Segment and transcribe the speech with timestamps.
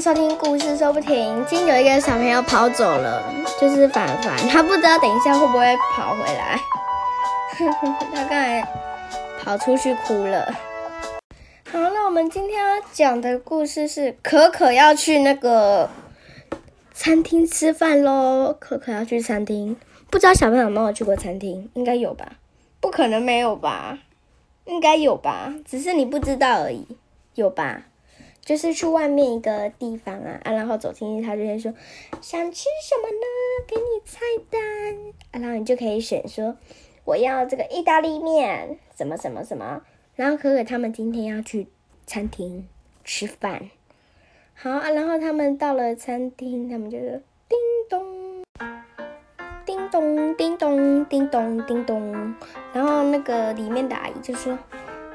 [0.00, 1.42] 收听故事说不停。
[1.46, 3.22] 今天有一个小朋友跑走了，
[3.58, 6.60] 就是凡凡，他不知道等一下会不会跑回来。
[8.12, 8.68] 他刚才
[9.42, 10.54] 跑出去哭了。
[11.72, 15.88] 好，那我们今天要讲的故事是可可要去那个
[16.92, 18.54] 餐厅吃饭喽。
[18.60, 19.74] 可可要去餐厅，
[20.10, 21.70] 不知道小朋友有没有去过餐厅？
[21.72, 22.32] 应该有吧？
[22.80, 23.98] 不可能没有吧？
[24.66, 25.54] 应该有吧？
[25.64, 26.86] 只是你不知道而已，
[27.34, 27.84] 有吧？
[28.46, 31.74] 就是去外面一个地方啊，啊，然后走进去，他就会说
[32.22, 33.26] 想吃什么呢？
[33.66, 34.60] 给你菜单，
[35.32, 36.56] 啊，然后你就可以选说
[37.04, 39.82] 我要这个意大利面，什么什么什么。
[40.14, 41.66] 然后可可他们今天要去
[42.06, 42.68] 餐厅
[43.02, 43.68] 吃饭，
[44.54, 47.58] 好啊，然后他们到了餐厅，他们就说叮
[47.90, 48.44] 咚，
[49.66, 52.34] 叮咚，叮咚，叮咚，叮咚，
[52.72, 54.56] 然后那个里面的阿姨就说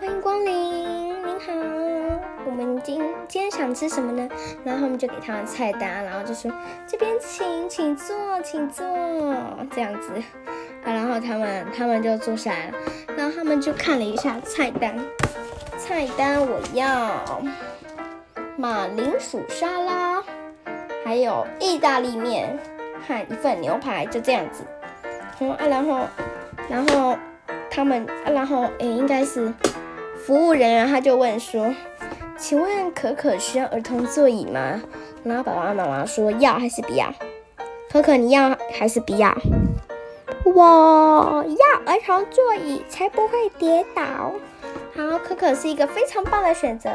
[0.00, 1.95] 欢迎光临，您好。
[2.44, 4.28] 我们今今天想吃什么呢？
[4.64, 6.50] 然后他们就给他们菜单，然后就说
[6.86, 8.86] 这边请，请坐，请坐，
[9.74, 10.12] 这样子
[10.84, 10.92] 啊。
[10.92, 12.74] 然后他们他们就坐下来了，
[13.16, 14.96] 然后他们就看了一下菜单，
[15.76, 17.42] 菜单我要
[18.56, 20.22] 马铃薯沙拉，
[21.04, 22.56] 还有意大利面
[23.06, 24.62] 和一份牛排，就这样子。
[25.40, 26.00] 嗯啊，然后
[26.70, 27.18] 然后
[27.68, 29.52] 他们啊，然后诶，应该是
[30.24, 31.74] 服务人员，他就问说。
[32.38, 34.80] 请问可可需要儿童座椅吗？
[35.24, 37.12] 然后爸爸妈妈说要还是不要？
[37.90, 39.34] 可可你要还是不要？
[40.44, 44.02] 我要儿童座椅才不会跌倒。
[44.94, 46.90] 好，可可是一个非常棒的选择。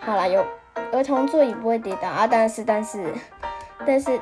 [0.00, 0.44] 好了，有
[0.92, 3.04] 儿童座椅不会跌倒啊，但是但是
[3.86, 4.18] 但是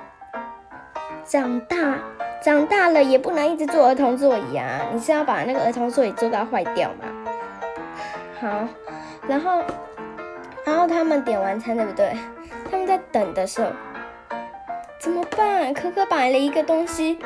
[1.24, 1.98] 长大
[2.42, 4.82] 长大了也不能一直坐儿童座椅啊！
[4.92, 7.06] 你是要把那个儿童座椅坐到坏掉吗？
[8.40, 8.68] 好，
[9.27, 9.62] 然后。
[10.64, 12.17] 然后他们点完餐对不对？
[12.70, 13.70] 他们在等的时候
[15.00, 15.74] 怎么办？
[15.74, 17.18] 可可摆了一个东西。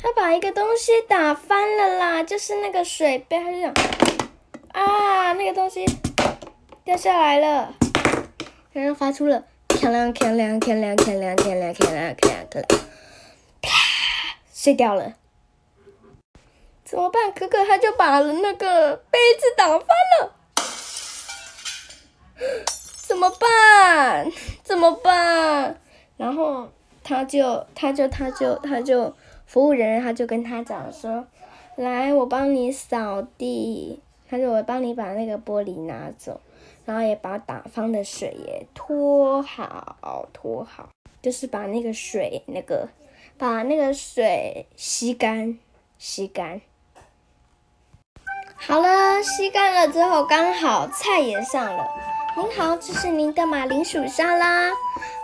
[0.00, 3.74] 他把一个东西打翻了啦就是那个水杯他就想
[4.72, 5.84] 啊那个东西
[6.84, 7.74] 掉下来了。
[8.72, 12.64] 然后发出了天亮天亮天亮天亮天亮天亮天亮天亮亮
[13.60, 13.70] 啪
[14.52, 15.14] 碎掉了。
[16.84, 17.32] 怎么办？
[17.32, 19.80] 可可他就把那个杯子打翻
[20.20, 20.37] 了。
[23.28, 24.32] 怎么办？
[24.62, 25.80] 怎么办？
[26.16, 26.66] 然后
[27.04, 29.14] 他就他就他就他就
[29.46, 31.26] 服务人员他就跟他讲说
[31.76, 34.00] ：“来，我帮你扫地。”
[34.30, 36.40] 他说：“我帮你把那个玻璃拿走，
[36.86, 40.88] 然后也把打翻的水也拖好拖好，
[41.20, 42.88] 就是把那个水那个
[43.36, 45.58] 把那个水吸干
[45.98, 46.62] 吸干。
[48.56, 51.86] 好了，吸干了之后，刚好菜也上了。”
[52.36, 54.70] 您好，这是您的马铃薯沙拉，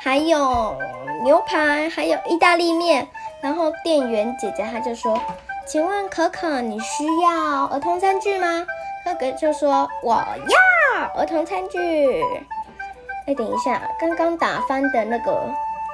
[0.01, 0.77] 还有
[1.23, 3.07] 牛排，还有意大利面。
[3.41, 5.21] 然后店员姐姐她就说
[5.67, 8.67] ：“请问可可，你需要儿童餐具吗？”
[9.05, 12.23] 可可就说：“我要儿童餐具。”
[13.27, 15.49] 哎，等一下，刚刚打翻的那个，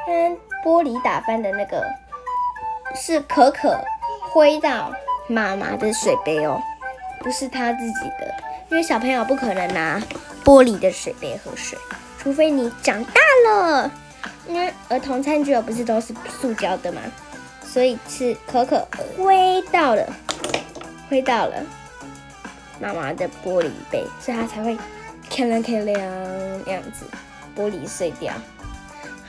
[0.06, 0.32] 跟
[0.64, 1.84] 玻璃打翻的那个，
[2.94, 3.78] 是可可
[4.32, 4.90] 挥到
[5.26, 6.58] 妈妈的水杯哦，
[7.20, 8.34] 不是他自己的，
[8.70, 10.00] 因为小朋友不可能拿。
[10.44, 11.78] 玻璃的水杯喝水，
[12.18, 13.90] 除非你长大了。
[14.48, 17.00] 因为儿童餐具不是都是塑胶的吗？
[17.64, 18.86] 所以是可可
[19.16, 20.04] 挥到了，
[21.08, 21.62] 挥到了
[22.80, 24.76] 妈妈的玻璃杯，所以它才会
[25.30, 25.96] 锵亮锵亮
[26.66, 27.04] 那样子，
[27.56, 28.32] 玻璃碎掉。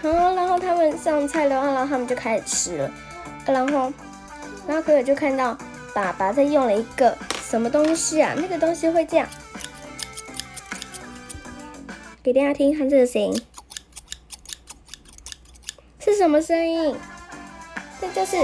[0.01, 2.91] 好，然后他们上菜了，然后他们就开始吃了。
[3.45, 3.93] 然后，
[4.65, 5.55] 然后可可就看到
[5.93, 7.15] 爸爸在用了一个
[7.47, 8.33] 什么东西啊？
[8.35, 9.27] 那个东西会这样。
[12.23, 13.41] 给大家听，看这个声音
[15.99, 16.95] 是什么声音？
[17.99, 18.37] 这就是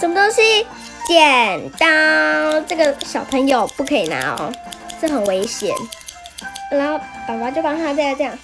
[0.00, 0.66] 什么东西？
[1.06, 2.60] 剪刀。
[2.62, 4.52] 这个小朋友不可以拿哦，
[5.00, 5.72] 这很危险。
[6.72, 6.98] 然后
[7.28, 8.36] 爸爸就帮他这样这样，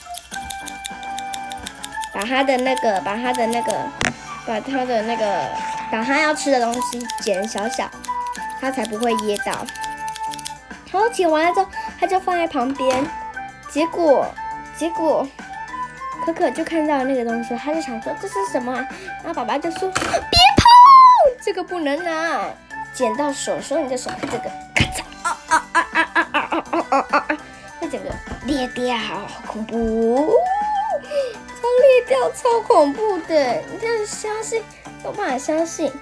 [2.13, 3.73] 把他的那个，把他的那个，
[4.47, 5.51] 把他的那个，
[5.91, 7.91] 把他要吃的东西剪小小，
[8.61, 9.67] 他才不会噎到。
[10.95, 11.69] 然后剪完了之后，
[11.99, 13.05] 他就放在旁边。
[13.69, 14.25] 结果，
[14.79, 15.27] 结果，
[16.25, 18.73] 可可就看到那个东西，他就想说这是什么？
[19.25, 22.45] 然后爸爸就说别碰，这个不能拿，
[22.95, 27.39] 剪到手，说你的手这个咔嚓啊啊啊啊啊啊啊啊啊啊，
[27.81, 28.09] 会整个
[28.47, 30.33] 裂掉，好恐怖，
[31.61, 34.63] 超裂掉，超恐怖的，你这样相信？
[35.03, 35.93] 有办法相信？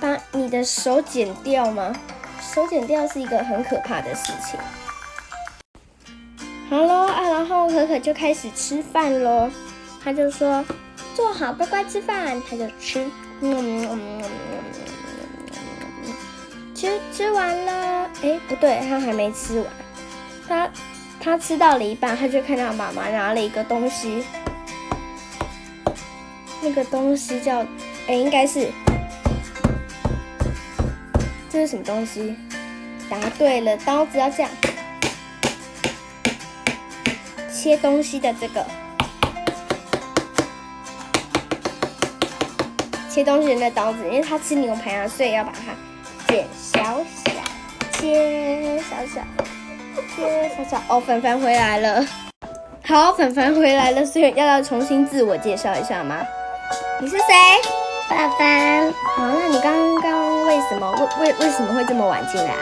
[0.00, 1.92] 把你的手剪掉吗？
[2.40, 4.58] 手剪掉是一个很可怕的事情。
[6.70, 9.50] 好喽啊，然后可可就开始吃饭喽。
[10.04, 10.64] 他就说
[11.14, 14.22] ：“坐好，乖乖吃饭。”他就吃，嗯，
[16.74, 18.10] 吃吃完了。
[18.22, 19.66] 哎，不对，他还没吃完。
[20.46, 20.70] 他
[21.20, 24.24] 他吃到了一半，他就看到妈妈拿了一个东西。
[26.60, 27.64] 那个东西叫，
[28.06, 28.70] 哎，应该是，
[31.58, 32.36] 这是什么东西？
[33.10, 34.50] 答对了，刀子要这样
[37.52, 38.64] 切东西的这个。
[43.10, 46.80] 切东西的那刀子，因为他吃牛排啊，所以要把它剪小
[47.24, 47.32] 小，
[47.90, 49.20] 切小小，
[50.14, 50.80] 切小小。
[50.86, 52.06] 哦，粉凡回来了，
[52.86, 56.24] 好，粉凡回来了，所以要要重新自我介绍一下吗？
[57.00, 57.24] 你是谁？
[58.08, 58.44] 爸爸。
[59.16, 60.17] 好，那你刚刚
[60.48, 60.90] 为什么
[61.20, 62.54] 为为为什么会这么晚进来？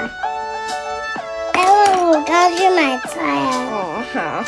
[1.54, 3.68] 因为我刚去买菜啊。
[3.70, 4.44] 哦，好。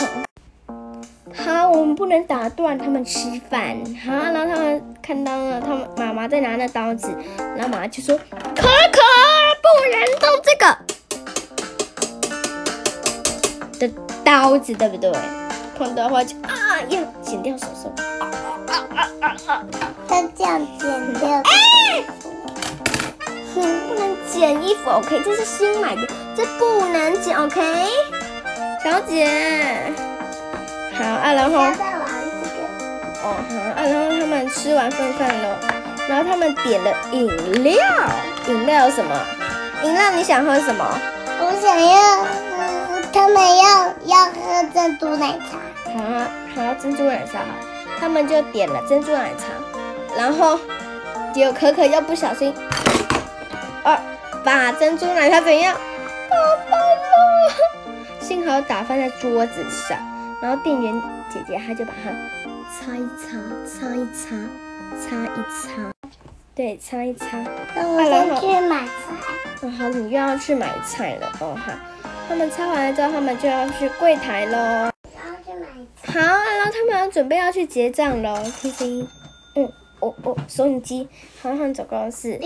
[1.45, 3.77] 好，我们不能打断他们吃饭。
[4.05, 7.17] 好，然后他们看到了，他们妈妈在拿那刀子，
[7.57, 8.19] 然后妈妈就说
[8.57, 9.01] ：“可可，
[9.63, 10.77] 不能动这个
[13.79, 13.89] 的
[14.25, 15.13] 刀子，对不对？
[15.79, 17.89] 碰到话就啊，要剪掉手手。
[17.97, 18.27] 啊
[18.67, 19.63] 啊啊啊啊！
[20.11, 21.29] 要这样剪掉。
[21.31, 22.03] 哎，
[23.61, 25.21] 哼，不能剪衣服，OK？
[25.25, 26.03] 这是新买的，
[26.37, 27.61] 这不能剪，OK？
[28.83, 29.93] 小姐。
[30.95, 31.75] 好啊，然后哦
[33.23, 35.59] 好啊，然后他们吃完饭饭了，
[36.09, 37.27] 然后他们点了饮
[37.63, 37.77] 料，
[38.49, 39.15] 饮料什么？
[39.85, 40.85] 饮料你想喝什么？
[41.41, 42.27] 我想要，
[43.13, 45.59] 他们要要喝珍珠奶茶。
[45.93, 47.39] 好啊，好珍珠奶茶，
[48.01, 49.47] 他们就点了珍珠奶茶，
[50.17, 50.59] 然后
[51.33, 52.78] 结果可可又不小心，啊，
[54.45, 55.77] 把珍珠奶茶怎样？
[56.31, 56.37] 打
[56.71, 57.53] 翻了，
[58.21, 59.99] 幸好打翻在桌子上。
[60.41, 61.03] 然后店员
[61.33, 62.11] 姐姐她就把它
[62.71, 63.37] 擦一擦，
[63.67, 64.37] 擦一擦，
[65.01, 65.93] 擦一擦，
[66.55, 67.27] 对，擦一擦。
[67.75, 68.93] 那我先去买菜。
[69.63, 71.75] 哦，好，你又要去买菜了哦哈。
[72.29, 74.57] 他们擦完了之后，他们就要去柜台喽。
[74.57, 74.91] 要
[75.45, 75.67] 去买
[76.01, 76.13] 菜。
[76.13, 78.39] 好，然后他们要准备要去结账喽。
[78.61, 79.18] 听声音，嗯，
[80.01, 81.09] 哦哦，收音机，
[81.41, 82.41] 好像总共是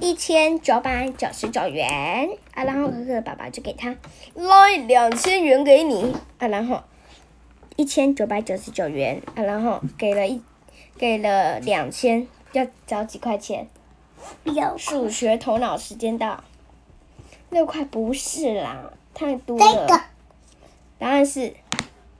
[0.00, 2.64] 一千九百九十九元啊。
[2.64, 3.94] 然后可可爸爸就给他
[4.34, 6.82] 来两千元给你啊，然后。
[7.76, 10.42] 一千九百九十九元啊，然后给了一
[10.96, 13.68] 给了两千，要找几块钱？
[14.42, 14.76] 六。
[14.76, 16.42] 数学头脑时间到。
[17.50, 19.86] 六块不是啦，太多了。
[19.86, 20.00] 这个。
[20.98, 21.54] 答案是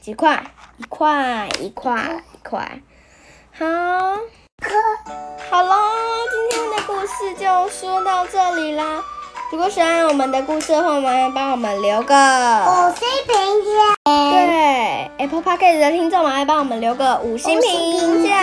[0.00, 0.48] 几块？
[0.76, 2.80] 一块，一块，一块。
[3.50, 3.66] 好
[7.68, 8.82] 就说到这里啦。
[9.52, 13.94] 如果喜欢我们的故事的话，麻烦帮我们留个五星评价。
[14.04, 18.42] 对，Apple Podcast 的听众麻烦帮我们留个五星评价。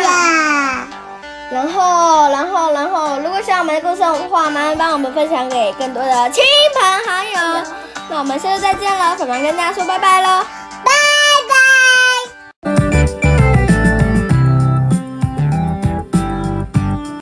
[1.51, 6.43] 然后，然后，然后，如果喜欢我们的故事的话，麻烦帮我们分享给更多的亲
[6.79, 7.65] 朋好友。
[8.09, 10.43] 那我们下次再见了，粉粉跟大家说拜拜喽。